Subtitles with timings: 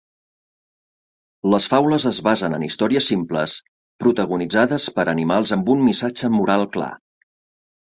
[1.55, 3.61] Les faules es basen en històries simples,
[4.07, 6.95] protagonitzades per animals amb un missatge moral clar.